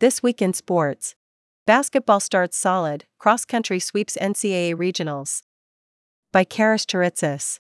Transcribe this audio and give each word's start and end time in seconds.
This 0.00 0.22
week 0.22 0.40
in 0.40 0.54
sports. 0.54 1.14
Basketball 1.66 2.20
starts 2.20 2.56
solid, 2.56 3.04
cross 3.18 3.44
country 3.44 3.78
sweeps 3.78 4.16
NCAA 4.18 4.74
regionals. 4.74 5.42
By 6.32 6.42
Karis 6.42 6.86
Charitsis. 6.86 7.58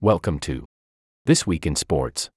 Welcome 0.00 0.40
to 0.40 0.64
This 1.26 1.46
Week 1.46 1.64
in 1.64 1.76
Sports. 1.76 2.28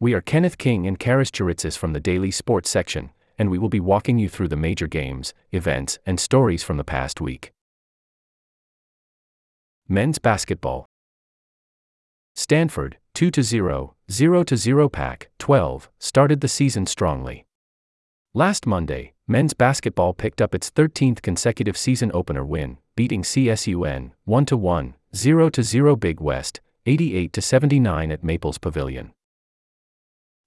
We 0.00 0.14
are 0.14 0.20
Kenneth 0.20 0.58
King 0.58 0.84
and 0.84 0.98
Karis 0.98 1.30
Charitsis 1.30 1.78
from 1.78 1.92
the 1.92 2.00
Daily 2.00 2.32
Sports 2.32 2.68
section, 2.70 3.10
and 3.38 3.52
we 3.52 3.58
will 3.58 3.68
be 3.68 3.78
walking 3.78 4.18
you 4.18 4.28
through 4.28 4.48
the 4.48 4.56
major 4.56 4.88
games, 4.88 5.32
events, 5.52 6.00
and 6.04 6.18
stories 6.18 6.64
from 6.64 6.76
the 6.76 6.82
past 6.82 7.20
week. 7.20 7.52
Men's 9.86 10.18
Basketball 10.18 10.86
Stanford, 12.34 12.96
2 13.14 13.30
0, 13.40 13.94
0 14.10 14.44
0 14.44 14.88
Pac 14.88 15.30
12, 15.38 15.90
started 16.00 16.40
the 16.40 16.48
season 16.48 16.84
strongly. 16.84 17.43
Last 18.36 18.66
Monday, 18.66 19.12
men's 19.28 19.54
basketball 19.54 20.12
picked 20.12 20.42
up 20.42 20.56
its 20.56 20.68
13th 20.68 21.22
consecutive 21.22 21.76
season 21.76 22.10
opener 22.12 22.44
win, 22.44 22.78
beating 22.96 23.22
CSUN 23.22 24.10
1 24.24 24.46
1, 24.50 24.94
0 25.14 25.50
0 25.62 25.94
Big 25.94 26.20
West, 26.20 26.60
88 26.84 27.36
79 27.40 28.10
at 28.10 28.24
Maples 28.24 28.58
Pavilion. 28.58 29.12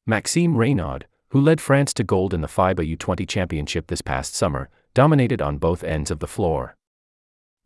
Maxime 0.06 0.58
Reynaud, 0.58 1.04
who 1.30 1.40
led 1.40 1.62
France 1.62 1.94
to 1.94 2.04
gold 2.04 2.34
in 2.34 2.42
the 2.42 2.50
FIBA 2.50 2.98
U20 2.98 3.26
championship 3.26 3.88
this 3.88 4.02
past 4.02 4.36
summer, 4.36 4.68
dominated 4.94 5.42
on 5.42 5.58
both 5.58 5.82
ends 5.82 6.12
of 6.12 6.20
the 6.20 6.28
floor. 6.28 6.76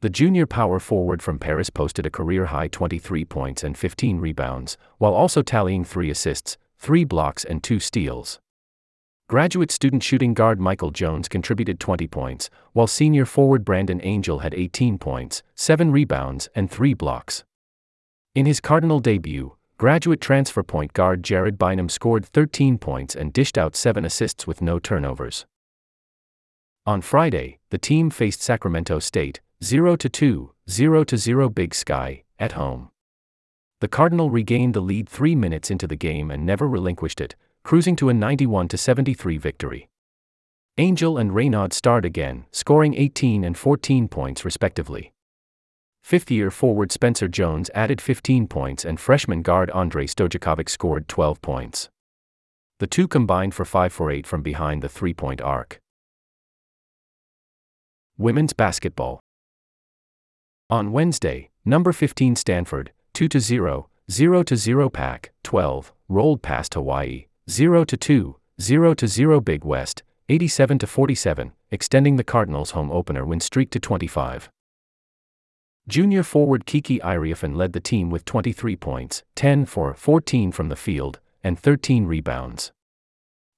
The 0.01 0.09
junior 0.11 0.45
power 0.45 0.77
forward 0.77 1.23
from 1.23 1.39
Paris 1.39 1.71
posted 1.71 2.05
a 2.05 2.11
career 2.11 2.45
high 2.45 2.67
23 2.67 3.25
points 3.25 3.63
and 3.63 3.75
15 3.75 4.19
rebounds, 4.19 4.77
while 4.99 5.15
also 5.15 5.41
tallying 5.41 5.83
3 5.83 6.11
assists, 6.11 6.59
3 6.77 7.05
blocks, 7.05 7.43
and 7.43 7.63
2 7.63 7.79
steals. 7.79 8.39
Graduate 9.31 9.71
student 9.71 10.03
shooting 10.03 10.33
guard 10.33 10.59
Michael 10.59 10.91
Jones 10.91 11.29
contributed 11.29 11.79
20 11.79 12.05
points, 12.05 12.49
while 12.73 12.85
senior 12.85 13.25
forward 13.25 13.63
Brandon 13.63 14.01
Angel 14.03 14.39
had 14.39 14.53
18 14.53 14.97
points, 14.97 15.41
7 15.55 15.89
rebounds, 15.89 16.49
and 16.53 16.69
3 16.69 16.93
blocks. 16.93 17.45
In 18.35 18.45
his 18.45 18.59
Cardinal 18.59 18.99
debut, 18.99 19.55
graduate 19.77 20.19
transfer 20.19 20.63
point 20.63 20.91
guard 20.91 21.23
Jared 21.23 21.57
Bynum 21.57 21.87
scored 21.87 22.25
13 22.25 22.77
points 22.77 23.15
and 23.15 23.31
dished 23.31 23.57
out 23.57 23.77
7 23.77 24.03
assists 24.03 24.45
with 24.45 24.61
no 24.61 24.79
turnovers. 24.79 25.45
On 26.85 26.99
Friday, 26.99 27.59
the 27.69 27.77
team 27.77 28.09
faced 28.09 28.41
Sacramento 28.41 28.99
State, 28.99 29.39
0 29.63 29.95
2, 29.95 30.51
0 30.69 31.05
0 31.05 31.49
Big 31.49 31.73
Sky, 31.73 32.23
at 32.37 32.51
home. 32.51 32.89
The 33.79 33.87
Cardinal 33.87 34.29
regained 34.29 34.73
the 34.73 34.81
lead 34.81 35.07
3 35.07 35.35
minutes 35.35 35.71
into 35.71 35.87
the 35.87 35.95
game 35.95 36.29
and 36.29 36.45
never 36.45 36.67
relinquished 36.67 37.21
it, 37.21 37.35
cruising 37.63 37.95
to 37.97 38.09
a 38.09 38.13
91 38.13 38.69
73 38.69 39.37
victory. 39.37 39.89
Angel 40.77 41.17
and 41.17 41.31
Reynaud 41.31 41.73
starred 41.73 42.05
again, 42.05 42.45
scoring 42.51 42.95
18 42.95 43.43
and 43.43 43.57
14 43.57 44.07
points 44.07 44.45
respectively. 44.45 45.13
Fifth 46.01 46.31
year 46.31 46.49
forward 46.49 46.91
Spencer 46.91 47.27
Jones 47.27 47.69
added 47.75 48.01
15 48.01 48.47
points 48.47 48.83
and 48.83 48.99
freshman 48.99 49.41
guard 49.41 49.69
Andrei 49.71 50.07
Stojakovic 50.07 50.69
scored 50.69 51.07
12 51.07 51.41
points. 51.41 51.89
The 52.79 52.87
two 52.87 53.07
combined 53.07 53.53
for 53.53 53.65
5 53.65 53.93
for 53.93 54.09
8 54.09 54.25
from 54.25 54.41
behind 54.41 54.81
the 54.81 54.89
three 54.89 55.13
point 55.13 55.41
arc. 55.41 55.79
Women's 58.17 58.53
Basketball 58.53 59.19
On 60.69 60.91
Wednesday, 60.91 61.49
number 61.63 61.91
15 61.91 62.35
Stanford, 62.35 62.91
2 63.13 63.29
0, 63.39 63.89
0 64.09 64.43
0 64.43 64.89
Pac 64.89 65.31
12, 65.43 65.93
rolled 66.09 66.41
past 66.41 66.73
Hawaii, 66.73 67.27
0 67.49 67.85
to 67.85 67.97
2, 67.97 68.35
0 68.61 68.93
to 68.93 69.07
0 69.07 69.41
Big 69.41 69.65
West, 69.65 70.03
87 70.29 70.77
to 70.79 70.87
47, 70.87 71.51
extending 71.71 72.15
the 72.15 72.23
Cardinals' 72.23 72.71
home 72.71 72.91
opener 72.91 73.25
win 73.25 73.39
streak 73.39 73.71
to 73.71 73.79
25. 73.79 74.49
Junior 75.87 76.21
forward 76.21 76.67
Kiki 76.67 76.99
Iriafen 76.99 77.55
led 77.55 77.73
the 77.73 77.79
team 77.79 78.11
with 78.11 78.25
23 78.25 78.75
points, 78.75 79.23
10 79.35 79.65
for 79.65 79.95
14 79.95 80.51
from 80.51 80.69
the 80.69 80.75
field, 80.75 81.19
and 81.43 81.59
13 81.59 82.05
rebounds. 82.05 82.71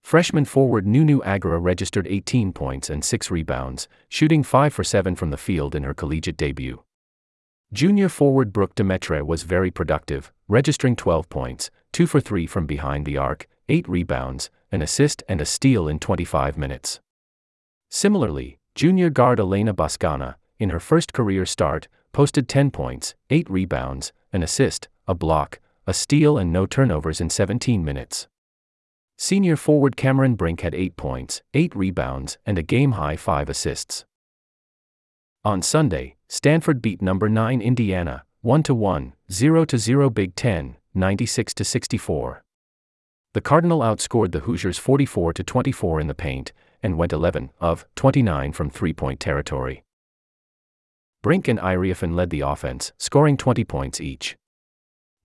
Freshman 0.01 0.45
forward 0.45 0.87
Nunu 0.87 1.19
Agara 1.21 1.59
registered 1.61 2.07
18 2.07 2.53
points 2.53 2.89
and 2.89 3.03
6 3.03 3.29
rebounds, 3.29 3.89
shooting 4.07 4.43
5 4.43 4.73
for 4.73 4.83
7 4.83 5.15
from 5.15 5.29
the 5.29 5.37
field 5.37 5.75
in 5.75 5.83
her 5.83 5.93
collegiate 5.93 6.37
debut. 6.37 6.83
Junior 7.73 8.07
forward 8.07 8.53
Brooke 8.53 8.75
Demetre 8.75 9.25
was 9.25 9.43
very 9.43 9.71
productive, 9.71 10.31
registering 10.47 10.95
12 10.95 11.27
points, 11.29 11.69
2 11.91 12.07
for 12.07 12.21
3 12.21 12.47
from 12.47 12.65
behind 12.65 13.05
the 13.05 13.17
arc, 13.17 13.47
8 13.69 13.87
rebounds, 13.87 14.49
an 14.71 14.81
assist, 14.81 15.23
and 15.27 15.39
a 15.39 15.45
steal 15.45 15.87
in 15.87 15.99
25 15.99 16.57
minutes. 16.57 16.99
Similarly, 17.89 18.59
junior 18.75 19.09
guard 19.09 19.39
Elena 19.39 19.73
Bosgana, 19.73 20.35
in 20.59 20.69
her 20.69 20.79
first 20.79 21.13
career 21.13 21.45
start, 21.45 21.87
posted 22.11 22.47
10 22.47 22.71
points, 22.71 23.15
8 23.29 23.49
rebounds, 23.49 24.11
an 24.31 24.43
assist, 24.43 24.89
a 25.07 25.15
block, 25.15 25.59
a 25.85 25.93
steal, 25.93 26.37
and 26.37 26.51
no 26.51 26.65
turnovers 26.65 27.19
in 27.19 27.29
17 27.29 27.83
minutes. 27.83 28.27
Senior 29.17 29.55
forward 29.55 29.95
Cameron 29.95 30.35
Brink 30.35 30.61
had 30.61 30.75
8 30.75 30.97
points, 30.97 31.41
8 31.53 31.75
rebounds, 31.75 32.37
and 32.45 32.57
a 32.57 32.63
game 32.63 32.93
high 32.93 33.15
5 33.15 33.49
assists. 33.49 34.05
On 35.45 35.61
Sunday, 35.61 36.15
Stanford 36.27 36.81
beat 36.81 37.01
number 37.01 37.29
9 37.29 37.61
Indiana, 37.61 38.23
1 38.41 38.63
1, 38.63 39.13
0 39.31 39.65
0 39.75 40.09
Big 40.09 40.35
10, 40.35 40.77
96 40.93 41.53
64. 41.61 42.42
The 43.33 43.41
Cardinal 43.41 43.79
outscored 43.79 44.31
the 44.31 44.41
Hoosiers 44.41 44.77
44 44.77 45.33
to 45.33 45.43
24 45.43 45.99
in 45.99 46.05
the 46.05 46.13
paint 46.13 46.53
and 46.83 46.99
went 46.99 47.11
11 47.11 47.49
of 47.59 47.87
29 47.95 48.51
from 48.51 48.69
three-point 48.69 49.19
territory. 49.19 49.83
Brink 51.23 51.47
and 51.47 51.57
Iriafen 51.57 52.13
led 52.13 52.29
the 52.29 52.41
offense, 52.41 52.91
scoring 52.99 53.35
20 53.35 53.63
points 53.63 53.99
each. 53.99 54.35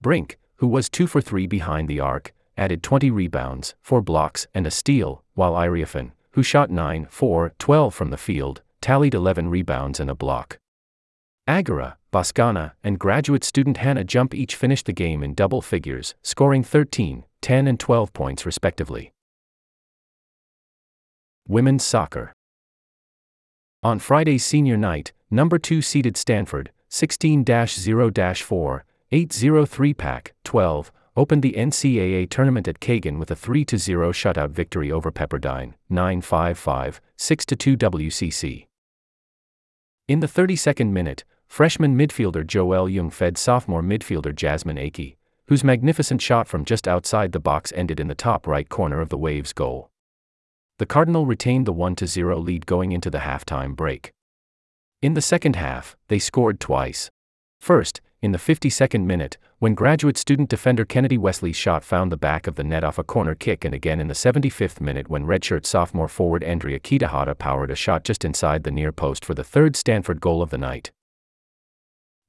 Brink, 0.01 0.39
who 0.57 0.69
was 0.69 0.89
2 0.89 1.07
for 1.07 1.21
3 1.21 1.47
behind 1.47 1.87
the 1.87 2.01
arc, 2.01 2.33
added 2.57 2.83
20 2.83 3.11
rebounds, 3.11 3.75
4 3.83 4.01
blocks, 4.01 4.47
and 4.55 4.67
a 4.67 4.71
steal, 4.71 5.23
while 5.35 5.53
Iriafen, 5.53 6.13
who 6.31 6.43
shot 6.43 6.71
9 6.71 7.09
4 7.11 7.53
12 7.59 7.95
from 7.95 8.09
the 8.09 8.17
field, 8.17 8.63
tallied 8.81 9.13
11 9.13 9.51
rebounds 9.51 10.01
and 10.01 10.09
a 10.09 10.15
block. 10.15 10.59
Agara, 11.47 11.97
Bosgana, 12.11 12.73
and 12.83 12.99
graduate 12.99 13.45
student 13.45 13.79
Hannah 13.79 14.05
Jump 14.05 14.35
each 14.35 14.55
finished 14.55 14.87
the 14.87 14.93
game 14.95 15.23
in 15.23 15.35
double 15.35 15.61
figures, 15.61 16.15
scoring 16.23 16.63
13, 16.63 17.25
10 17.43 17.67
and 17.67 17.81
12 17.81 18.13
points 18.13 18.45
respectively. 18.45 19.13
Women's 21.47 21.85
Soccer 21.85 22.33
On 23.83 23.99
Friday's 23.99 24.45
senior 24.45 24.77
night, 24.77 25.13
number 25.31 25.59
2 25.59 25.81
seeded 25.81 26.17
Stanford, 26.17 26.73
16 26.89 27.45
0 27.47 28.11
4, 28.35 28.85
803 29.11 29.95
Pac 29.95 30.35
12, 30.45 30.93
opened 31.17 31.43
the 31.43 31.55
NCAA 31.55 32.31
tournament 32.31 32.69
at 32.69 32.81
Cagan 32.81 33.19
with 33.19 33.31
a 33.31 33.37
3 33.37 33.67
0 33.77 34.13
shutout 34.13 34.51
victory 34.51 34.93
over 34.93 35.11
Pepperdine, 35.11 35.75
9 35.91 36.21
5 36.21 36.59
5, 36.59 37.01
6 37.17 37.45
2 37.45 37.77
WCC. 37.77 38.67
In 40.07 40.21
the 40.21 40.27
32nd 40.27 40.91
minute, 40.91 41.25
freshman 41.47 41.97
midfielder 41.97 42.45
Joelle 42.45 42.91
Jung 42.91 43.11
fed 43.11 43.37
sophomore 43.37 43.83
midfielder 43.83 44.35
Jasmine 44.35 44.77
Aikey, 44.77 45.17
whose 45.49 45.65
magnificent 45.65 46.21
shot 46.21 46.47
from 46.47 46.65
just 46.65 46.87
outside 46.87 47.33
the 47.33 47.41
box 47.41 47.73
ended 47.75 47.99
in 47.99 48.09
the 48.09 48.15
top 48.15 48.47
right 48.47 48.69
corner 48.69 49.01
of 49.01 49.09
the 49.09 49.19
Waves' 49.19 49.53
goal. 49.53 49.91
The 50.79 50.87
Cardinal 50.87 51.27
retained 51.27 51.67
the 51.67 51.73
1 51.73 51.97
0 52.07 52.39
lead 52.39 52.67
going 52.67 52.93
into 52.93 53.11
the 53.11 53.19
halftime 53.19 53.75
break. 53.75 54.13
In 55.01 55.15
the 55.15 55.23
second 55.23 55.57
half, 55.57 55.97
they 56.09 56.19
scored 56.19 56.61
twice. 56.61 57.11
First, 57.61 58.01
in 58.21 58.33
the 58.33 58.39
52nd 58.39 59.05
minute, 59.05 59.39
when 59.59 59.75
graduate 59.75 60.19
student 60.19 60.51
defender 60.51 60.85
Kennedy 60.85 61.17
Wesley's 61.17 61.57
shot 61.57 61.83
found 61.83 62.13
the 62.13 62.17
back 62.17 62.47
of 62.47 62.57
the 62.57 62.65
net 62.65 62.85
off 62.85 62.99
a 62.99 63.05
corner 63.05 63.35
kick, 63.35 63.65
and 63.65 63.75
again 63.75 64.01
in 64.01 64.09
the 64.09 64.15
75th 64.15 64.81
minute 64.81 65.09
when 65.09 65.25
redshirt 65.25 65.65
sophomore 65.65 66.09
forward 66.09 66.45
Andrea 66.45 66.79
Kitahata 66.79 67.39
powered 67.39 67.71
a 67.71 67.77
shot 67.77 68.05
just 68.05 68.25
inside 68.25 68.65
the 68.65 68.71
near 68.71 68.93
post 68.93 69.25
for 69.25 69.35
the 69.35 69.45
third 69.45 69.77
Stanford 69.77 70.21
goal 70.21 70.43
of 70.43 70.51
the 70.51 70.59
night. 70.59 70.91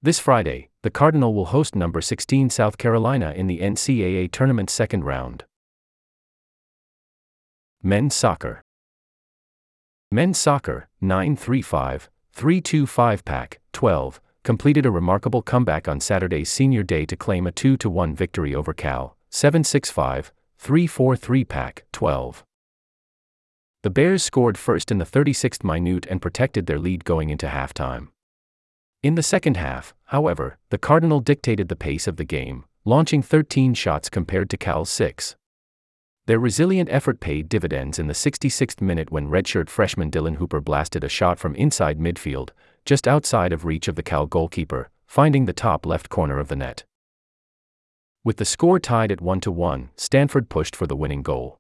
This 0.02 0.18
Friday, 0.18 0.70
the 0.82 0.90
Cardinal 0.90 1.34
will 1.34 1.48
host 1.48 1.76
number 1.76 2.00
16 2.00 2.50
South 2.52 2.78
Carolina 2.78 3.34
in 3.36 3.48
the 3.48 3.60
NCAA 3.60 4.32
tournament 4.32 4.70
second 4.70 5.04
round. 5.04 5.44
Men's 7.84 8.16
Soccer 8.16 8.62
Men's 10.10 10.38
Soccer, 10.38 10.88
935, 11.02 12.10
325 12.32 13.26
Pac, 13.26 13.60
12, 13.74 14.22
completed 14.44 14.86
a 14.86 14.92
remarkable 14.92 15.42
comeback 15.42 15.90
on 15.90 16.00
Saturday's 16.00 16.50
senior 16.50 16.84
day 16.84 17.06
to 17.06 17.18
claim 17.18 17.46
a 17.46 17.52
2 17.52 17.76
1 17.84 18.16
victory 18.16 18.56
over 18.56 18.74
Cal, 18.74 19.18
765, 19.32 20.32
343 20.60 21.44
Pac, 21.44 21.84
12. 21.92 22.46
The 23.84 23.90
Bears 23.90 24.24
scored 24.24 24.58
first 24.58 24.92
in 24.92 24.98
the 24.98 25.06
36th 25.06 25.66
minute 25.66 26.08
and 26.10 26.22
protected 26.22 26.68
their 26.68 26.80
lead 26.80 27.04
going 27.04 27.30
into 27.30 27.48
halftime. 27.48 28.08
In 29.02 29.16
the 29.16 29.24
second 29.24 29.56
half, 29.56 29.94
however, 30.08 30.58
the 30.72 30.78
Cardinal 30.78 31.22
dictated 31.22 31.70
the 31.70 31.78
pace 31.78 32.06
of 32.06 32.18
the 32.18 32.26
game, 32.26 32.66
launching 32.84 33.22
13 33.22 33.74
shots 33.74 34.10
compared 34.10 34.50
to 34.50 34.58
Cal's 34.58 34.90
6. 34.90 35.38
Their 36.26 36.38
resilient 36.38 36.90
effort 36.92 37.22
paid 37.22 37.48
dividends 37.48 37.98
in 37.98 38.08
the 38.08 38.14
66th 38.14 38.82
minute 38.82 39.10
when 39.10 39.30
redshirt 39.30 39.70
freshman 39.70 40.12
Dylan 40.12 40.36
Hooper 40.36 40.60
blasted 40.60 41.06
a 41.06 41.10
shot 41.10 41.40
from 41.40 41.56
inside 41.56 41.98
midfield, 41.98 42.50
just 42.84 43.08
outside 43.08 43.54
of 43.54 43.64
reach 43.64 43.88
of 43.88 43.96
the 43.96 44.04
Cal 44.04 44.26
goalkeeper, 44.26 44.90
finding 45.08 45.46
the 45.46 45.54
top 45.54 45.86
left 45.86 46.10
corner 46.10 46.38
of 46.38 46.50
the 46.50 46.58
net. 46.58 46.84
With 48.26 48.36
the 48.36 48.44
score 48.44 48.82
tied 48.82 49.14
at 49.14 49.22
1 49.22 49.40
1, 49.46 49.92
Stanford 49.96 50.50
pushed 50.50 50.76
for 50.76 50.88
the 50.88 50.98
winning 50.98 51.22
goal. 51.22 51.58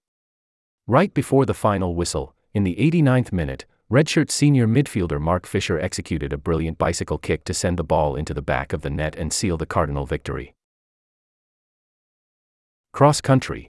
Right 0.88 1.13
before 1.13 1.45
the 1.45 1.53
final 1.53 1.95
whistle, 1.95 2.36
in 2.53 2.65
the 2.65 2.75
89th 2.75 3.31
minute, 3.31 3.65
redshirt 3.91 4.30
senior 4.30 4.68
midfielder 4.68 5.19
Mark 5.19 5.47
Fisher 5.47 5.80
executed 5.80 6.31
a 6.31 6.38
brilliant 6.38 6.77
bicycle 6.77 7.18
kick 7.18 7.44
to 7.44 7.56
send 7.56 7.77
the 7.77 7.83
ball 7.83 8.15
into 8.15 8.36
the 8.36 8.41
back 8.41 8.71
of 8.71 8.81
the 8.81 8.89
net 8.89 9.15
and 9.15 9.33
seal 9.33 9.57
the 9.57 9.65
Cardinal 9.65 10.06
victory. 10.06 10.53
Cross 12.94 13.21
country. 13.21 13.68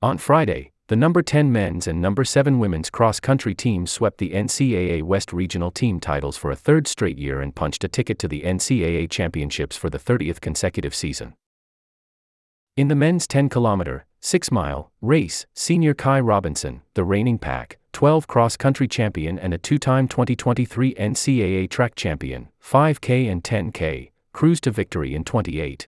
On 0.00 0.16
Friday, 0.16 0.72
the 0.88 0.96
number 0.96 1.22
10 1.22 1.52
men's 1.52 1.86
and 1.86 2.00
number 2.00 2.24
7 2.24 2.58
women's 2.58 2.88
cross 2.88 3.20
country 3.20 3.54
teams 3.54 3.92
swept 3.92 4.16
the 4.16 4.30
NCAA 4.30 5.02
West 5.02 5.34
Regional 5.34 5.70
Team 5.70 6.00
titles 6.00 6.38
for 6.38 6.50
a 6.50 6.56
third 6.56 6.86
straight 6.86 7.18
year 7.18 7.42
and 7.42 7.54
punched 7.54 7.84
a 7.84 7.88
ticket 7.88 8.18
to 8.20 8.28
the 8.28 8.42
NCAA 8.42 9.10
Championships 9.10 9.76
for 9.76 9.90
the 9.90 9.98
30th 9.98 10.40
consecutive 10.40 10.94
season. 10.94 11.34
In 12.78 12.88
the 12.88 12.94
men's 12.94 13.26
10 13.26 13.50
kilometer, 13.50 14.06
6 14.20 14.50
mile 14.50 14.90
race, 15.02 15.44
senior 15.52 15.92
Kai 15.92 16.20
Robinson, 16.20 16.80
the 16.94 17.04
reigning 17.04 17.38
Pac 17.38 17.78
12 17.94 18.26
cross 18.26 18.56
country 18.56 18.88
champion 18.88 19.38
and 19.38 19.54
a 19.54 19.58
two 19.58 19.78
time 19.78 20.08
2023 20.08 20.94
NCAA 20.94 21.70
track 21.70 21.94
champion, 21.94 22.48
5K 22.60 23.30
and 23.30 23.44
10K, 23.44 24.10
cruised 24.32 24.64
to 24.64 24.72
victory 24.72 25.14
in 25.14 25.22
28. 25.22 25.86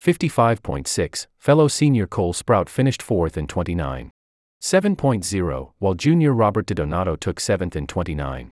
55.6, 0.00 1.26
fellow 1.36 1.66
senior 1.66 2.06
Cole 2.06 2.32
Sprout 2.32 2.68
finished 2.68 3.02
fourth 3.02 3.36
in 3.36 3.48
29. 3.48 4.12
7.0, 4.62 5.72
while 5.80 5.94
junior 5.94 6.32
Robert 6.32 6.64
DiDonato 6.66 7.18
took 7.18 7.40
seventh 7.40 7.74
in 7.74 7.88
29. 7.88 8.50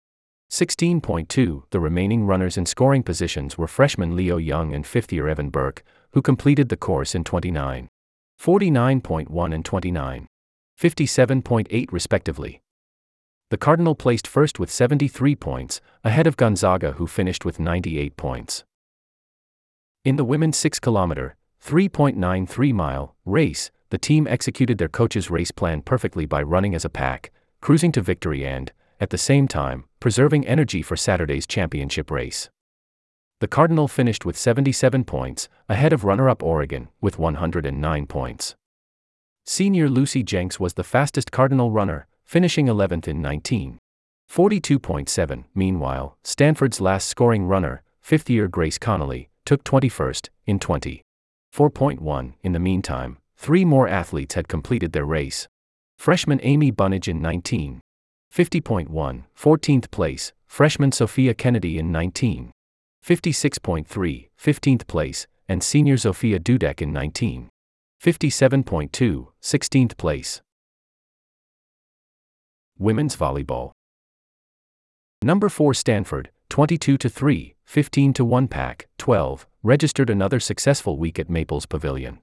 16.2, 0.51 1.63
the 1.69 1.79
remaining 1.79 2.25
runners 2.25 2.57
in 2.57 2.65
scoring 2.65 3.03
positions 3.03 3.57
were 3.57 3.67
freshman 3.67 4.17
Leo 4.17 4.35
Young 4.35 4.73
and 4.73 4.85
fifth 4.85 5.13
year 5.13 5.29
Evan 5.29 5.49
Burke, 5.49 5.81
who 6.11 6.21
completed 6.21 6.67
the 6.67 6.75
course 6.75 7.15
in 7.15 7.23
29. 7.23 7.87
49.1 8.37 9.55
and 9.55 9.63
29. 9.63 10.27
57.8 10.77 11.91
respectively. 11.93 12.61
The 13.49 13.57
Cardinal 13.57 13.95
placed 13.95 14.27
first 14.27 14.59
with 14.59 14.69
73 14.69 15.33
points, 15.37 15.79
ahead 16.03 16.27
of 16.27 16.35
Gonzaga, 16.35 16.93
who 16.93 17.07
finished 17.07 17.45
with 17.45 17.61
98 17.61 18.17
points. 18.17 18.65
In 20.03 20.17
the 20.17 20.25
women's 20.25 20.57
6 20.57 20.81
kilometer, 20.81 21.37
3.93 21.63 22.73
mile 22.73 23.15
race, 23.25 23.71
the 23.89 23.97
team 23.97 24.27
executed 24.27 24.77
their 24.77 24.89
coach's 24.89 25.31
race 25.31 25.51
plan 25.51 25.81
perfectly 25.81 26.25
by 26.25 26.41
running 26.41 26.75
as 26.75 26.83
a 26.83 26.89
pack, 26.89 27.31
cruising 27.61 27.93
to 27.93 28.01
victory 28.01 28.45
and, 28.45 28.73
at 28.99 29.11
the 29.11 29.17
same 29.17 29.47
time, 29.47 29.85
preserving 30.01 30.45
energy 30.45 30.81
for 30.81 30.97
Saturday's 30.97 31.47
championship 31.47 32.11
race. 32.11 32.49
The 33.39 33.47
Cardinal 33.47 33.87
finished 33.87 34.25
with 34.25 34.37
77 34.37 35.05
points, 35.05 35.47
ahead 35.69 35.93
of 35.93 36.03
runner 36.03 36.27
up 36.27 36.43
Oregon, 36.43 36.89
with 36.99 37.17
109 37.17 38.07
points. 38.07 38.55
Senior 39.45 39.89
Lucy 39.89 40.21
Jenks 40.21 40.59
was 40.59 40.73
the 40.73 40.83
fastest 40.83 41.31
Cardinal 41.31 41.71
runner, 41.71 42.07
finishing 42.27 42.67
11th 42.67 43.07
in 43.07 43.21
19. 43.21 43.79
42.7. 44.29 45.45
Meanwhile, 45.55 46.17
Stanford's 46.25 46.81
last 46.81 47.07
scoring 47.07 47.45
runner, 47.45 47.81
fifth 48.01 48.29
year 48.29 48.49
Grace 48.49 48.77
Connolly, 48.77 49.29
took 49.45 49.63
21st, 49.63 50.27
in 50.45 50.59
20. 50.59 51.01
4.1. 51.55 52.33
In 52.43 52.51
the 52.51 52.59
meantime, 52.59 53.17
three 53.37 53.63
more 53.63 53.87
athletes 53.87 54.35
had 54.35 54.49
completed 54.49 54.91
their 54.91 55.05
race. 55.05 55.47
Freshman 55.97 56.41
Amy 56.43 56.69
Bunnage 56.69 57.07
in 57.07 57.21
19. 57.21 57.79
50.1, 58.35 59.23
14th 59.39 59.89
place, 59.89 60.33
freshman 60.45 60.91
Sophia 60.91 61.33
Kennedy 61.33 61.79
in 61.79 61.93
19. 61.93 62.51
56.3, 63.05 64.27
15th 64.37 64.85
place, 64.87 65.27
and 65.47 65.63
senior 65.63 65.95
Sophia 65.95 66.39
Dudek 66.39 66.81
in 66.81 66.91
19. 66.91 67.47
57.2, 68.03 69.27
16th 69.41 69.97
place. 69.97 70.41
Women's 72.79 73.15
Volleyball 73.15 73.71
Number 75.23 75.49
4 75.49 75.73
Stanford, 75.73 76.29
22 76.49 76.97
to 76.99 77.09
3, 77.09 77.55
15 77.65 78.13
to 78.13 78.23
1 78.23 78.47
Pac, 78.47 78.87
12, 78.99 79.47
registered 79.63 80.11
another 80.11 80.39
successful 80.39 80.99
week 80.99 81.17
at 81.17 81.27
Maples 81.27 81.65
Pavilion. 81.65 82.19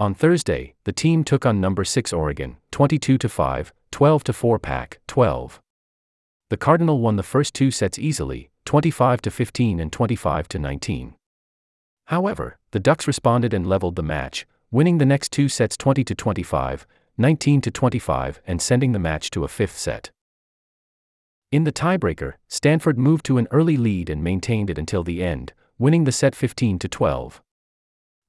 On 0.00 0.14
Thursday, 0.14 0.74
the 0.82 0.92
team 0.92 1.22
took 1.22 1.46
on 1.46 1.60
number 1.60 1.84
6 1.84 2.12
Oregon, 2.12 2.56
22 2.72 3.16
to 3.18 3.28
5, 3.28 3.72
12 3.92 4.24
to 4.24 4.32
4 4.32 4.58
Pac, 4.58 5.00
12. 5.06 5.60
The 6.50 6.56
Cardinal 6.56 6.98
won 6.98 7.14
the 7.14 7.22
first 7.22 7.54
two 7.54 7.70
sets 7.70 8.00
easily, 8.00 8.50
25 8.64 9.22
to 9.22 9.30
15 9.30 9.78
and 9.78 9.92
25 9.92 10.48
to 10.48 10.58
19. 10.58 11.14
However, 12.06 12.58
the 12.72 12.80
Ducks 12.80 13.06
responded 13.06 13.54
and 13.54 13.64
leveled 13.64 13.94
the 13.94 14.02
match, 14.02 14.44
winning 14.72 14.98
the 14.98 15.06
next 15.06 15.30
two 15.30 15.48
sets 15.48 15.76
20 15.76 16.02
to 16.02 16.14
25, 16.16 16.84
19 17.16 17.60
to 17.60 17.70
25 17.70 18.42
and 18.46 18.60
sending 18.60 18.90
the 18.90 18.98
match 18.98 19.30
to 19.30 19.44
a 19.44 19.48
fifth 19.48 19.78
set. 19.78 20.10
In 21.52 21.62
the 21.62 21.72
tiebreaker, 21.72 22.34
Stanford 22.48 22.98
moved 22.98 23.24
to 23.26 23.38
an 23.38 23.46
early 23.52 23.76
lead 23.76 24.10
and 24.10 24.24
maintained 24.24 24.68
it 24.68 24.78
until 24.78 25.04
the 25.04 25.22
end, 25.22 25.52
winning 25.78 26.02
the 26.02 26.10
set 26.10 26.34
15 26.34 26.80
to 26.80 26.88
12. 26.88 27.40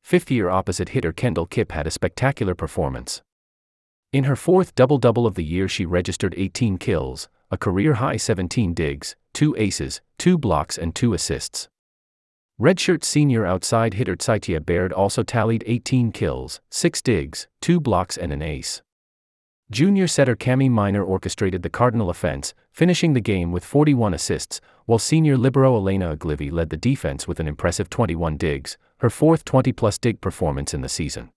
Fifth 0.04 0.30
year 0.30 0.50
opposite 0.50 0.90
hitter 0.90 1.12
Kendall 1.12 1.48
Kipp 1.48 1.72
had 1.72 1.88
a 1.88 1.92
spectacular 1.92 2.54
performance. 2.54 3.24
In 4.14 4.26
her 4.26 4.36
fourth 4.36 4.76
double 4.76 5.00
double 5.00 5.26
of 5.26 5.34
the 5.34 5.44
year, 5.44 5.68
she 5.68 5.88
registered 5.88 6.36
18 6.38 6.78
kills, 6.78 7.28
a 7.50 7.58
career 7.58 7.96
high 7.96 8.18
17 8.18 8.76
digs, 8.76 9.16
2 9.34 9.56
aces, 9.58 10.02
2 10.20 10.38
blocks, 10.38 10.78
and 10.78 10.94
2 10.94 11.16
assists. 11.16 11.70
Redshirt 12.58 13.04
senior 13.04 13.46
outside 13.46 13.96
hitter 13.96 14.16
Caitie 14.16 14.58
Baird 14.60 14.94
also 14.94 15.24
tallied 15.24 15.66
18 15.68 16.14
kills, 16.14 16.62
6 16.70 17.02
digs, 17.02 17.50
2 17.60 17.82
blocks, 17.82 18.16
and 18.16 18.32
an 18.32 18.42
ace. 18.42 18.82
Junior 19.70 20.08
setter 20.08 20.38
Cami 20.38 20.72
Miner 20.72 21.04
orchestrated 21.04 21.64
the 21.64 21.70
Cardinal 21.70 22.10
offense, 22.10 22.54
finishing 22.72 23.12
the 23.12 23.20
game 23.20 23.52
with 23.52 23.66
41 23.66 24.14
assists, 24.14 24.62
while 24.86 25.00
senior 25.00 25.38
libero 25.38 25.76
Elena 25.76 26.16
Oglivie 26.16 26.50
led 26.50 26.70
the 26.70 26.78
defense 26.78 27.28
with 27.28 27.42
an 27.42 27.48
impressive 27.48 27.90
21 27.90 28.38
digs, 28.38 28.78
her 29.00 29.10
fourth 29.10 29.44
20-plus 29.44 29.98
dig 29.98 30.22
performance 30.22 30.74
in 30.74 30.80
the 30.80 30.88
season. 30.88 31.32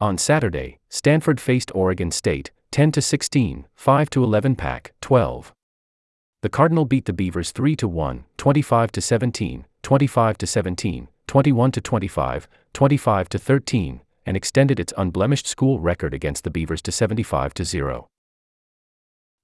On 0.00 0.16
Saturday, 0.16 0.78
Stanford 0.88 1.38
faced 1.38 1.70
Oregon 1.74 2.10
State, 2.10 2.52
10 2.70 2.92
to 2.92 3.02
16, 3.02 3.66
5 3.74 4.10
to 4.10 4.24
11 4.24 4.56
Pac, 4.56 4.94
12. 5.02 5.52
The 6.40 6.48
Cardinal 6.48 6.86
beat 6.86 7.04
the 7.04 7.12
Beavers 7.12 7.52
3 7.52 7.76
to 7.76 7.86
1, 7.86 8.24
25 8.38 8.92
to 8.92 9.00
17, 9.02 9.66
25 9.84 10.38
to 10.38 10.46
17, 10.46 11.08
21 11.26 11.70
to 11.72 11.80
25, 11.82 12.48
25 12.72 13.28
to 13.28 13.38
13, 13.38 14.00
and 14.24 14.34
extended 14.34 14.80
its 14.80 14.94
unblemished 14.96 15.46
school 15.46 15.78
record 15.78 16.14
against 16.14 16.42
the 16.42 16.50
Beavers 16.50 16.80
to 16.80 16.90
75 16.90 17.52
to 17.52 17.66
0. 17.66 18.08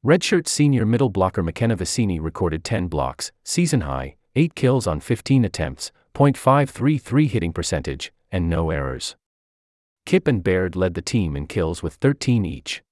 Redshirt 0.03 0.49
senior 0.49 0.87
middle 0.87 1.11
blocker 1.11 1.43
McKenna 1.43 1.77
Vicini 1.77 2.19
recorded 2.19 2.65
10 2.65 2.89
blocks, 2.89 3.33
season 3.45 3.83
high, 3.83 4.17
8 4.35 4.55
kills 4.55 4.87
on 4.87 4.99
15 4.99 5.45
attempts, 5.45 5.93
.533 6.15 7.29
hitting 7.29 7.53
percentage, 7.53 8.11
and 8.33 8.49
no 8.49 8.71
errors. 8.71 9.17
Kipp 10.07 10.27
and 10.27 10.43
Baird 10.43 10.75
led 10.75 10.95
the 10.95 11.03
team 11.03 11.37
in 11.37 11.47
kills 11.49 11.83
with 11.83 11.97
13 11.97 12.47
each. 12.47 12.83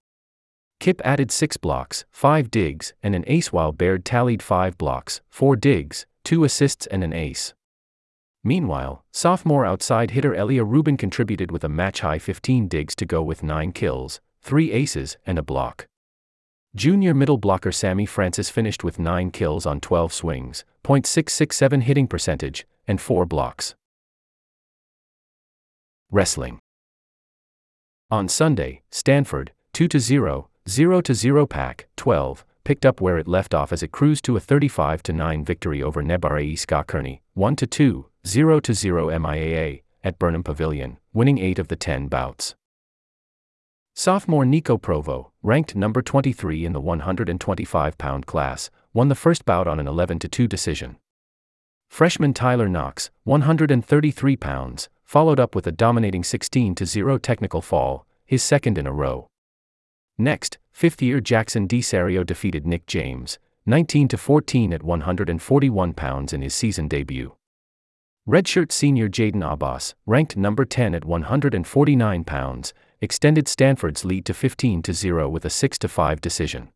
Kipp 0.80 1.00
added 1.02 1.30
6 1.30 1.56
blocks, 1.56 2.04
5 2.10 2.50
digs, 2.50 2.92
and 3.02 3.14
an 3.14 3.24
ace 3.26 3.50
while 3.54 3.72
Baird 3.72 4.04
tallied 4.04 4.42
5 4.42 4.76
blocks, 4.76 5.22
4 5.30 5.56
digs, 5.56 6.04
2 6.28 6.44
assists 6.44 6.86
and 6.88 7.02
an 7.02 7.14
ace. 7.14 7.54
Meanwhile, 8.44 9.02
sophomore 9.10 9.64
outside 9.64 10.10
hitter 10.10 10.34
Elia 10.34 10.62
Rubin 10.62 10.98
contributed 10.98 11.50
with 11.50 11.64
a 11.64 11.70
match 11.70 12.00
high 12.00 12.18
15 12.18 12.68
digs 12.68 12.94
to 12.96 13.06
go 13.06 13.22
with 13.22 13.42
9 13.42 13.72
kills, 13.72 14.20
3 14.42 14.70
aces, 14.70 15.16
and 15.24 15.38
a 15.38 15.42
block. 15.42 15.86
Junior 16.76 17.14
middle 17.14 17.38
blocker 17.38 17.72
Sammy 17.72 18.04
Francis 18.04 18.50
finished 18.50 18.84
with 18.84 18.98
9 18.98 19.30
kills 19.30 19.64
on 19.64 19.80
12 19.80 20.12
swings, 20.12 20.66
.667 20.84 21.84
hitting 21.84 22.06
percentage, 22.06 22.66
and 22.86 23.00
4 23.00 23.24
blocks. 23.24 23.74
Wrestling. 26.10 26.58
On 28.10 28.28
Sunday, 28.28 28.82
Stanford, 28.90 29.52
2 29.72 29.88
0, 29.98 30.50
0 30.68 31.02
0 31.10 31.46
Pac, 31.46 31.88
12, 31.96 32.44
picked 32.68 32.84
up 32.84 33.00
where 33.00 33.16
it 33.16 33.26
left 33.26 33.54
off 33.54 33.72
as 33.72 33.82
it 33.82 33.92
cruised 33.92 34.22
to 34.22 34.36
a 34.36 34.40
35 34.40 35.00
9 35.08 35.42
victory 35.42 35.82
over 35.82 36.02
Nebraska 36.02 36.84
Kearney, 36.86 37.22
1 37.32 37.56
2, 37.56 38.06
0 38.26 38.60
0 38.62 39.08
MIAA, 39.08 39.82
at 40.04 40.18
Burnham 40.18 40.42
Pavilion, 40.42 40.98
winning 41.14 41.38
8 41.38 41.58
of 41.58 41.68
the 41.68 41.76
10 41.76 42.08
bouts. 42.08 42.56
Sophomore 43.94 44.44
Nico 44.44 44.76
Provo, 44.76 45.32
ranked 45.42 45.74
number 45.76 46.02
23 46.02 46.66
in 46.66 46.74
the 46.74 46.80
125 46.82 47.96
pound 47.96 48.26
class, 48.26 48.68
won 48.92 49.08
the 49.08 49.14
first 49.14 49.46
bout 49.46 49.66
on 49.66 49.80
an 49.80 49.88
11 49.88 50.18
2 50.18 50.46
decision. 50.46 50.98
Freshman 51.88 52.34
Tyler 52.34 52.68
Knox, 52.68 53.10
133 53.24 54.36
pounds, 54.36 54.90
followed 55.04 55.40
up 55.40 55.54
with 55.54 55.66
a 55.66 55.72
dominating 55.72 56.22
16 56.22 56.76
0 56.84 57.16
technical 57.16 57.62
fall, 57.62 58.04
his 58.26 58.42
second 58.42 58.76
in 58.76 58.86
a 58.86 58.92
row. 58.92 59.26
Next, 60.18 60.58
fifth 60.72 61.00
year 61.00 61.20
Jackson 61.20 61.68
DiSario 61.68 62.26
defeated 62.26 62.66
Nick 62.66 62.86
James, 62.86 63.38
19 63.66 64.08
14 64.08 64.72
at 64.72 64.82
141 64.82 65.92
pounds 65.92 66.32
in 66.32 66.42
his 66.42 66.54
season 66.54 66.88
debut. 66.88 67.36
Redshirt 68.28 68.72
senior 68.72 69.08
Jaden 69.08 69.48
Abbas, 69.48 69.94
ranked 70.06 70.36
number 70.36 70.64
10 70.64 70.94
at 70.94 71.04
149 71.04 72.24
pounds, 72.24 72.74
extended 73.00 73.46
Stanford's 73.46 74.04
lead 74.04 74.24
to 74.26 74.34
15 74.34 74.82
0 74.92 75.28
with 75.28 75.44
a 75.44 75.50
6 75.50 75.78
5 75.78 76.20
decision. 76.20 76.70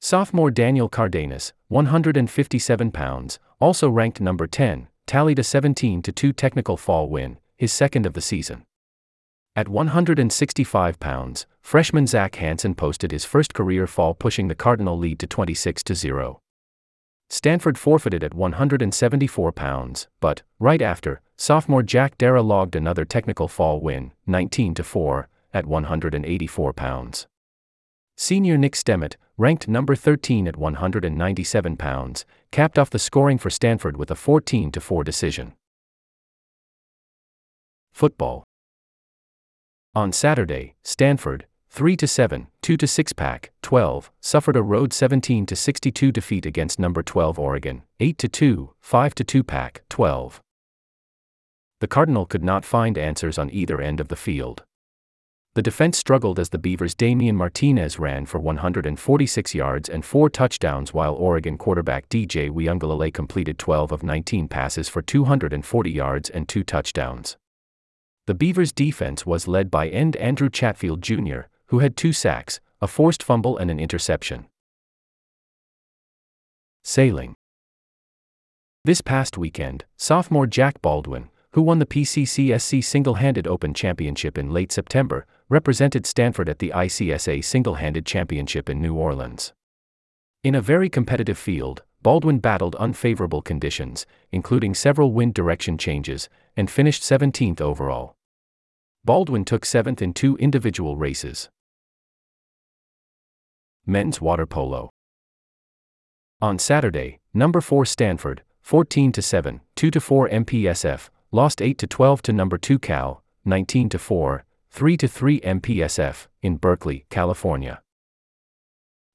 Sophomore 0.00 0.52
Daniel 0.52 0.88
Cardenas, 0.88 1.52
157 1.68 2.92
pounds, 2.92 3.40
also 3.58 3.90
ranked 3.90 4.20
number 4.20 4.46
10, 4.46 4.86
tallied 5.06 5.40
a 5.40 5.44
17 5.44 6.02
2 6.02 6.32
technical 6.32 6.76
fall 6.76 7.08
win, 7.08 7.38
his 7.56 7.72
second 7.72 8.06
of 8.06 8.12
the 8.12 8.20
season. 8.20 8.64
At 9.56 9.68
165 9.68 11.00
pounds, 11.00 11.46
freshman 11.62 12.06
Zach 12.06 12.34
Hanson 12.34 12.74
posted 12.74 13.10
his 13.10 13.24
first 13.24 13.54
career 13.54 13.86
fall, 13.86 14.12
pushing 14.12 14.48
the 14.48 14.54
Cardinal 14.54 14.98
lead 14.98 15.18
to 15.20 15.26
26 15.26 15.82
0. 15.94 16.42
Stanford 17.30 17.78
forfeited 17.78 18.22
at 18.22 18.34
174 18.34 19.52
pounds, 19.52 20.08
but, 20.20 20.42
right 20.58 20.82
after, 20.82 21.22
sophomore 21.38 21.82
Jack 21.82 22.18
Dara 22.18 22.42
logged 22.42 22.76
another 22.76 23.06
technical 23.06 23.48
fall 23.48 23.80
win, 23.80 24.12
19 24.26 24.74
4, 24.74 25.26
at 25.54 25.64
184 25.64 26.72
pounds. 26.74 27.26
Senior 28.14 28.58
Nick 28.58 28.74
Stemmet, 28.74 29.16
ranked 29.38 29.68
number 29.68 29.96
13 29.96 30.46
at 30.46 30.58
197 30.58 31.78
pounds, 31.78 32.26
capped 32.50 32.78
off 32.78 32.90
the 32.90 32.98
scoring 32.98 33.38
for 33.38 33.48
Stanford 33.48 33.96
with 33.96 34.10
a 34.10 34.14
14 34.14 34.70
4 34.70 35.02
decision. 35.02 35.54
Football. 37.94 38.44
On 39.96 40.12
Saturday, 40.12 40.74
Stanford, 40.82 41.46
3 41.70 41.96
to 41.96 42.06
7, 42.06 42.48
2 42.60 42.76
to 42.76 42.86
6 42.86 43.12
Pac, 43.14 43.50
12, 43.62 44.10
suffered 44.20 44.54
a 44.54 44.62
road 44.62 44.92
17 44.92 45.46
to 45.46 45.56
62 45.56 46.12
defeat 46.12 46.44
against 46.44 46.78
number 46.78 47.02
12 47.02 47.38
Oregon, 47.38 47.82
8 47.98 48.18
to 48.18 48.28
2, 48.28 48.74
5 48.78 49.14
to 49.14 49.24
2 49.24 49.42
Pac, 49.42 49.84
12. 49.88 50.42
The 51.80 51.86
Cardinal 51.86 52.26
could 52.26 52.44
not 52.44 52.66
find 52.66 52.98
answers 52.98 53.38
on 53.38 53.48
either 53.50 53.80
end 53.80 53.98
of 53.98 54.08
the 54.08 54.16
field. 54.16 54.64
The 55.54 55.62
defense 55.62 55.96
struggled 55.96 56.38
as 56.38 56.50
the 56.50 56.58
Beavers' 56.58 56.94
Damian 56.94 57.34
Martinez 57.34 57.98
ran 57.98 58.26
for 58.26 58.38
146 58.38 59.54
yards 59.54 59.88
and 59.88 60.04
4 60.04 60.28
touchdowns 60.28 60.92
while 60.92 61.14
Oregon 61.14 61.56
quarterback 61.56 62.10
DJ 62.10 62.50
Uiagalelei 62.50 63.14
completed 63.14 63.58
12 63.58 63.92
of 63.92 64.02
19 64.02 64.46
passes 64.48 64.90
for 64.90 65.00
240 65.00 65.90
yards 65.90 66.28
and 66.28 66.46
2 66.46 66.64
touchdowns. 66.64 67.38
The 68.26 68.34
Beavers' 68.34 68.72
defense 68.72 69.24
was 69.24 69.46
led 69.46 69.70
by 69.70 69.86
end 69.88 70.16
Andrew 70.16 70.50
Chatfield 70.50 71.00
Jr., 71.00 71.42
who 71.66 71.78
had 71.78 71.96
two 71.96 72.12
sacks, 72.12 72.58
a 72.80 72.88
forced 72.88 73.22
fumble, 73.22 73.56
and 73.56 73.70
an 73.70 73.78
interception. 73.78 74.46
Sailing. 76.82 77.36
This 78.84 79.00
past 79.00 79.38
weekend, 79.38 79.84
sophomore 79.96 80.48
Jack 80.48 80.82
Baldwin, 80.82 81.30
who 81.52 81.62
won 81.62 81.78
the 81.78 81.86
PCCSC 81.86 82.82
Single 82.82 83.14
Handed 83.14 83.46
Open 83.46 83.72
Championship 83.72 84.36
in 84.36 84.52
late 84.52 84.72
September, 84.72 85.24
represented 85.48 86.04
Stanford 86.04 86.48
at 86.48 86.58
the 86.58 86.72
ICSA 86.74 87.44
Single 87.44 87.76
Handed 87.76 88.06
Championship 88.06 88.68
in 88.68 88.82
New 88.82 88.94
Orleans. 88.94 89.52
In 90.42 90.56
a 90.56 90.60
very 90.60 90.90
competitive 90.90 91.38
field, 91.38 91.84
Baldwin 92.02 92.40
battled 92.40 92.74
unfavorable 92.76 93.40
conditions, 93.40 94.04
including 94.32 94.74
several 94.74 95.12
wind 95.12 95.34
direction 95.34 95.78
changes, 95.78 96.28
and 96.56 96.68
finished 96.68 97.02
17th 97.02 97.60
overall. 97.60 98.15
Baldwin 99.06 99.44
took 99.44 99.62
7th 99.62 100.02
in 100.02 100.12
two 100.12 100.36
individual 100.38 100.96
races. 100.96 101.48
Men's 103.86 104.20
Water 104.20 104.46
Polo. 104.46 104.90
On 106.40 106.58
Saturday, 106.58 107.20
number 107.32 107.60
4 107.60 107.86
Stanford, 107.86 108.42
14 108.62 109.12
to 109.12 109.22
7, 109.22 109.60
2 109.76 109.90
to 109.92 110.00
4 110.00 110.28
MPSF, 110.28 111.08
lost 111.30 111.62
8 111.62 111.78
to 111.78 111.86
12 111.86 112.22
to 112.22 112.32
number 112.32 112.58
2 112.58 112.80
Cal, 112.80 113.22
19 113.44 113.90
to 113.90 113.98
4, 114.00 114.44
3 114.70 114.96
to 114.96 115.06
3 115.06 115.40
MPSF 115.40 116.26
in 116.42 116.56
Berkeley, 116.56 117.06
California. 117.08 117.80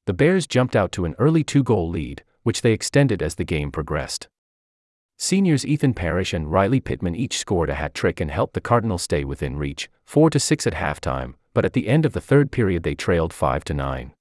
The 0.05 0.13
Bears 0.13 0.47
jumped 0.47 0.77
out 0.77 0.93
to 0.93 1.03
an 1.03 1.15
early 1.19 1.43
two-goal 1.43 1.89
lead, 1.89 2.23
which 2.43 2.61
they 2.61 2.71
extended 2.71 3.21
as 3.21 3.35
the 3.35 3.43
game 3.43 3.73
progressed. 3.73 4.29
Seniors 5.23 5.67
Ethan 5.67 5.93
Parrish 5.93 6.33
and 6.33 6.51
Riley 6.51 6.79
Pittman 6.79 7.13
each 7.13 7.37
scored 7.37 7.69
a 7.69 7.75
hat 7.75 7.93
trick 7.93 8.19
and 8.19 8.31
helped 8.31 8.55
the 8.55 8.59
Cardinals 8.59 9.03
stay 9.03 9.23
within 9.23 9.55
reach, 9.55 9.87
4 10.03 10.31
to 10.31 10.39
6 10.39 10.65
at 10.65 10.73
halftime, 10.73 11.35
but 11.53 11.63
at 11.63 11.73
the 11.73 11.87
end 11.87 12.07
of 12.07 12.13
the 12.13 12.19
third 12.19 12.51
period 12.51 12.81
they 12.81 12.95
trailed 12.95 13.31
5 13.31 13.63
to 13.65 13.75
9. 13.75 14.13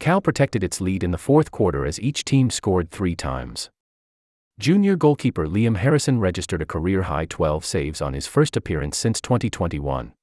Cal 0.00 0.20
protected 0.20 0.64
its 0.64 0.80
lead 0.80 1.04
in 1.04 1.12
the 1.12 1.18
fourth 1.18 1.52
quarter 1.52 1.86
as 1.86 2.00
each 2.00 2.24
team 2.24 2.50
scored 2.50 2.90
three 2.90 3.14
times. 3.14 3.70
Junior 4.58 4.96
goalkeeper 4.96 5.46
Liam 5.46 5.76
Harrison 5.76 6.18
registered 6.18 6.62
a 6.62 6.66
career 6.66 7.02
high 7.02 7.26
12 7.26 7.64
saves 7.64 8.02
on 8.02 8.12
his 8.12 8.26
first 8.26 8.56
appearance 8.56 8.98
since 8.98 9.20
2021. 9.20 10.14